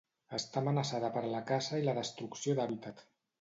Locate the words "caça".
1.51-1.83